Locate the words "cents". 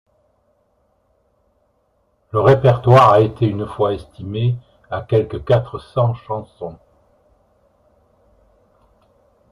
5.77-6.15